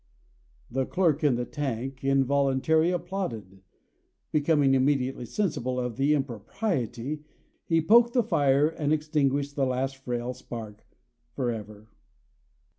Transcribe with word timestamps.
The 0.71 0.87
clerk 0.87 1.23
in 1.23 1.35
the 1.35 1.45
tank 1.45 2.03
involuntarily 2.03 2.89
applauded. 2.89 3.61
Becoming 4.31 4.73
immediately 4.73 5.25
sensible 5.27 5.79
of 5.79 5.95
the 5.95 6.15
impropriety, 6.15 7.21
he 7.67 7.81
poked 7.83 8.13
the 8.13 8.23
fire, 8.23 8.67
and 8.67 8.91
extinguished 8.91 9.55
the 9.55 9.67
last 9.67 9.97
frail 9.97 10.33
spark 10.33 10.87
for 11.35 11.51
ever. 11.51 11.87